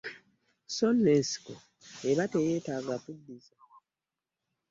[0.75, 1.53] So nno ensiko
[2.09, 3.55] eba teyetaaga kuddiza.